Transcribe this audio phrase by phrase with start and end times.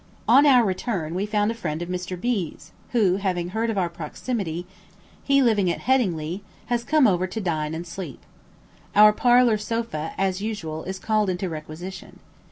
[0.27, 2.19] On our return we found a friend of Mr.
[2.19, 4.65] B 's, who, having heard of our proximity,
[5.23, 6.41] he living at Headingley,
[6.73, 8.23] has come over to dine and sleep.
[8.95, 12.17] Our "parlour" sofa, as usual, is called into requisition.